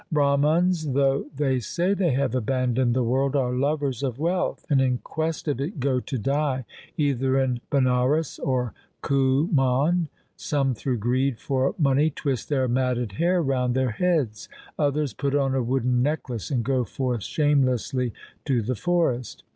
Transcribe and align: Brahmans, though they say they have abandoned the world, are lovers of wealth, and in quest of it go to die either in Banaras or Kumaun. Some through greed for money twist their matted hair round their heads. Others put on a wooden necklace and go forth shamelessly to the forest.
Brahmans, 0.11 0.93
though 0.93 1.25
they 1.37 1.59
say 1.59 1.93
they 1.93 2.09
have 2.13 2.33
abandoned 2.33 2.95
the 2.95 3.03
world, 3.03 3.35
are 3.35 3.53
lovers 3.53 4.01
of 4.01 4.17
wealth, 4.17 4.65
and 4.67 4.81
in 4.81 4.97
quest 4.97 5.47
of 5.47 5.61
it 5.61 5.79
go 5.79 5.99
to 5.99 6.17
die 6.17 6.65
either 6.97 7.39
in 7.39 7.61
Banaras 7.71 8.39
or 8.39 8.73
Kumaun. 9.03 10.07
Some 10.35 10.73
through 10.73 10.97
greed 10.97 11.37
for 11.39 11.75
money 11.77 12.09
twist 12.09 12.49
their 12.49 12.67
matted 12.67 13.11
hair 13.11 13.43
round 13.43 13.75
their 13.75 13.91
heads. 13.91 14.49
Others 14.79 15.13
put 15.13 15.35
on 15.35 15.53
a 15.53 15.61
wooden 15.61 16.01
necklace 16.01 16.49
and 16.49 16.63
go 16.65 16.83
forth 16.83 17.21
shamelessly 17.21 18.11
to 18.45 18.63
the 18.63 18.73
forest. 18.75 19.43